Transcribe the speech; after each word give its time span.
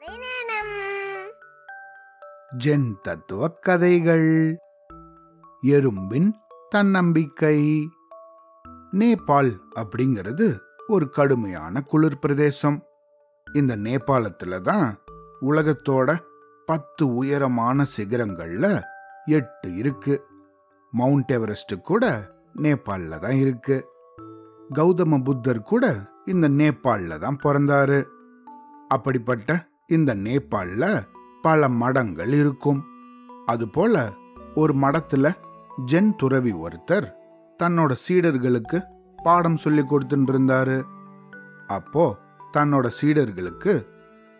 கதை 0.00 0.14
ஜென் 2.64 3.00
தத்துவ 3.00 3.48
கதைகள் 3.48 4.58
எறும்பின் 5.62 6.32
தன்னம்பிக்கை. 6.68 7.88
நேபாள் 8.92 9.50
அப்படிங்கிறது 9.74 10.58
ஒரு 10.86 11.10
கடுமையான 11.10 11.80
குளிர் 11.80 12.18
பிரதேசம். 12.18 12.82
இந்த 13.52 13.76
நேபாளத்துல 13.76 14.60
தான் 14.60 14.98
உலகத்தோட 15.40 16.18
பத்து 16.66 17.14
உயரமான 17.14 17.84
சிகரங்கள்ல 17.96 18.82
எட்டு 19.24 19.76
இருக்கு. 19.76 20.26
மவுண்ட் 20.90 21.30
எவரெஸ்ட் 21.30 21.74
கூட 21.82 22.32
நேபாளில் 22.56 23.18
தான் 23.18 23.38
இருக்கு. 23.44 23.88
கௌதம 24.74 25.24
புத்தர் 25.24 25.62
கூட 25.62 25.96
இந்த 26.24 26.48
நேபாளில் 26.48 27.18
தான் 27.18 27.40
பிறந்தாரு. 27.44 28.04
அப்படிப்பட்ட 28.88 29.68
இந்த 29.86 30.14
நேபாளில் 30.14 31.06
பல 31.42 31.68
மடங்கள் 31.68 32.32
இருக்கும். 32.32 32.84
அதுபோல 33.46 34.12
ஒரு 34.54 34.74
மடத்துல 34.74 35.34
ஜென் 35.92 36.16
துறவி 36.16 36.52
ஒருத்தர் 36.52 37.06
தன்னோட 37.62 37.94
சீடர்களுக்கு 38.08 38.82
பாடம் 39.22 39.56
சொல்லி 39.56 39.82
கொடுத்துட்டு 39.82 40.32
இருந்தாரு 40.32 40.82
அப்போ 41.66 42.18
தன்னோட 42.52 42.90
சீடர்களுக்கு 43.00 43.86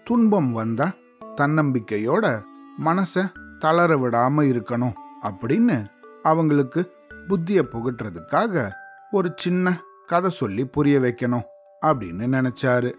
துன்பம் 0.04 0.52
வந்தா 0.52 0.92
தன்னம்பிக்கையோட 1.36 2.42
மனச 2.84 3.32
தளர 3.58 3.96
விடாம 3.96 4.44
இருக்கணும் 4.54 4.92
அப்படின்னு 5.22 5.86
அவங்களுக்கு 6.22 6.92
புத்திய 7.28 7.62
புகட்டுறதுக்காக 7.62 8.70
ஒரு 9.10 9.32
சின்ன 9.36 9.80
கதை 10.06 10.30
சொல்லி 10.30 10.66
புரிய 10.66 10.98
வைக்கணும் 10.98 11.46
அப்படின்னு 11.86 12.26
நினைச்சாரு. 12.36 12.92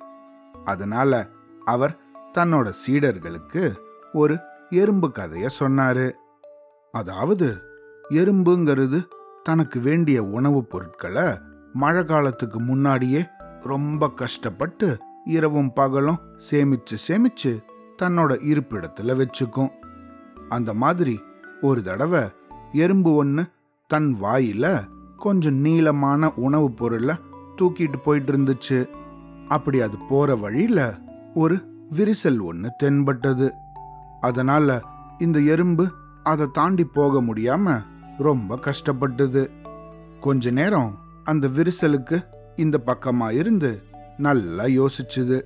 அதனால 0.66 1.28
அவர் 1.66 2.00
தன்னோட 2.38 2.74
சீடர்களுக்கு 2.88 3.76
ஒரு 4.14 4.40
எறும்பு 4.70 5.12
கதைய 5.14 5.50
சொன்னாரு. 5.60 6.12
அதாவது 6.92 7.58
எறும்புங்கிறது 8.10 9.04
தனக்கு 9.44 9.80
வேண்டிய 9.80 10.24
உணவுப் 10.24 10.70
பொருட்களை 10.70 11.40
மழை 11.74 12.06
காலத்துக்கு 12.06 12.60
முன்னாடியே 12.60 13.26
ரொம்ப 13.64 14.10
கஷ்டப்பட்டு 14.10 14.98
இரவும் 15.26 15.74
பகலும் 15.74 16.20
சேமிச்சு 16.52 16.98
சேமிச்சு 17.08 17.64
தன்னோட 18.02 18.34
இருப்பிடத்துல 18.52 19.26
வச்சுக்கும். 19.26 19.70
அந்த 20.50 20.74
மாதிரி 20.74 21.24
ஒரு 21.62 21.82
தடவை 21.82 22.22
எறும்பு 22.72 23.16
ஒன்று 23.16 23.46
தன் 23.88 24.18
வாயில 24.22 24.88
கொஞ்சம் 25.16 25.56
நீளமான 25.56 26.34
உணவுப் 26.36 26.78
பொருளை 26.78 27.16
தூக்கிட்டு 27.58 27.98
போயிட்டு 28.04 28.34
இருந்துச்சு. 28.34 28.90
அப்படி 29.48 29.80
அது 29.82 29.98
போற 30.10 30.36
வழியில 30.36 31.00
ஒரு 31.34 31.76
விரிசல் 31.92 32.42
ஒன்று 32.42 32.74
தென்பட்டது. 32.78 33.54
அதனால 34.22 34.82
இந்த 35.18 35.40
எறும்பு 35.40 35.92
அதை 36.24 36.48
தாண்டி 36.54 36.84
போக 36.84 37.22
முடியாம 37.22 37.84
ரொம்ப 38.18 38.56
கஷ்டப்பட்டது. 38.56 39.50
கொஞ்ச 40.20 40.50
நேரம் 40.50 41.00
அந்த 41.24 41.48
விரிசலுக்கு 41.48 42.26
இந்த 42.56 42.80
பக்கமா 42.86 43.32
இருந்து 43.32 43.82
நல்லா 44.18 44.64
யோசிச்சுது. 44.64 45.42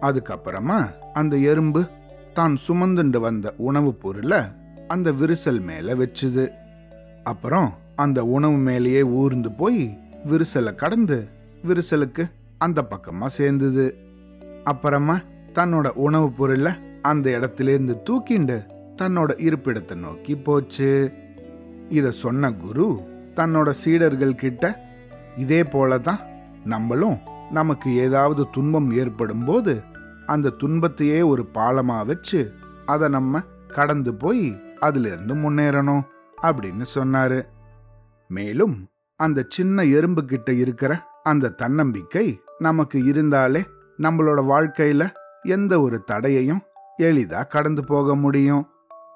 அதுக்கப்புறமா 0.00 0.92
அந்த 1.12 1.36
எறும்பு 1.36 1.86
தான் 2.34 2.56
சுமந்துண்டு 2.68 3.18
வந்த 3.18 3.54
உணவுப் 3.56 4.00
பொருளை 4.00 4.38
அந்த 4.88 5.12
விரிசல் 5.12 5.60
மேல 5.60 5.94
வச்சுது. 5.94 6.48
அப்புறம் 7.24 7.74
அந்த 7.96 8.24
உணவு 8.24 8.56
மேலேயே 8.56 9.02
ஊர்ந்து 9.02 9.52
போய் 9.52 9.98
விரிசலை 10.24 10.74
கடந்து 10.74 11.28
விரிசலுக்கு 11.64 12.30
அந்த 12.58 12.86
பக்கமா 12.90 13.26
சேர்ந்தது. 13.26 13.96
அப்புறமா 14.64 15.20
தன்னோட 15.54 15.88
உணவுப் 15.88 16.36
பொருளை 16.36 16.72
அந்த 17.02 17.30
இடத்திலிருந்து 17.30 18.02
தூக்கிண்டு 18.10 18.66
தன்னோட 19.02 19.30
இருப்பிடத்தை 19.46 19.94
நோக்கி 19.94 20.36
போச்சு. 20.36 21.12
இத 21.88 22.10
சொன்ன 22.10 22.52
குரு 22.52 23.00
தன்னோட 23.34 23.70
சீடர்கள் 23.70 24.34
கிட்ட 24.34 24.80
இதே 25.36 25.64
போல 25.64 25.98
தான் 25.98 26.18
நம்மளும் 26.64 27.18
நமக்கு 27.50 27.94
ஏதாவது 27.94 28.50
துன்பம் 28.50 28.92
ஏற்படும் 28.92 29.44
போது 29.44 29.82
அந்த 30.26 30.50
துன்பத்தையே 30.50 31.22
ஒரு 31.22 31.46
பாலமா 31.54 32.06
வச்சு 32.06 32.52
அதை 32.86 33.08
நம்ம 33.08 33.40
கடந்து 33.68 34.14
போய் 34.14 34.62
அதிலிருந்து 34.80 35.34
முன்னேறணும் 35.34 36.02
அப்படின்னு 36.42 36.84
சொன்னாரு. 36.94 37.42
மேலும் 38.28 38.86
அந்த 39.16 39.44
சின்ன 39.48 39.82
எறும்பு 39.82 40.24
கிட்ட 40.24 40.52
இருக்கிற 40.52 41.02
அந்த 41.22 41.48
தன்னம்பிக்கை 41.48 42.40
நமக்கு 42.58 43.04
இருந்தாலே 43.04 43.64
நம்மளோட 43.98 44.40
வாழ்க்கையில 44.44 45.10
எந்த 45.44 45.80
ஒரு 45.80 46.04
தடையையும் 46.12 46.60
எளிதா 46.98 47.46
கடந்து 47.46 47.84
போக 47.84 48.14
முடியும். 48.14 48.68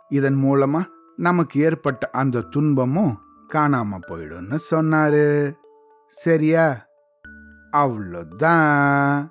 இதன் 0.08 0.36
மூலமா 0.36 0.84
நமக்கு 1.16 1.60
ஏற்பட்ட 1.60 2.10
அந்த 2.12 2.40
துன்பமும் 2.40 3.18
காணாம 3.52 4.00
போயிடும்னு 4.08 4.58
சொன்னாரு. 4.70 5.52
சரியா? 6.08 6.86
அவ்வளோதான். 7.72 9.28